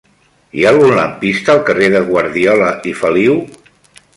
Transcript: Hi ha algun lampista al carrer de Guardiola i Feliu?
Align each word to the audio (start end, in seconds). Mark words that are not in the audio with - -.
Hi 0.55 0.63
ha 0.65 0.69
algun 0.69 0.93
lampista 0.99 1.53
al 1.55 1.61
carrer 1.67 1.91
de 1.97 2.01
Guardiola 2.09 2.73
i 2.93 2.95
Feliu? 3.03 3.37